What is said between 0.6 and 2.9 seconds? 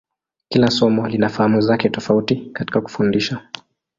somo lina fahamu zake tofauti katika